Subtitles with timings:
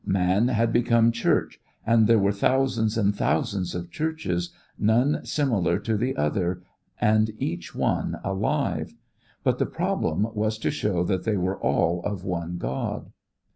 [0.03, 5.95] Man had become church and there were thousands and thousands of churches, none similar to
[5.95, 6.63] the other
[6.99, 8.95] and each one alive.
[9.43, 13.11] But the problem was to show that they were all of One God.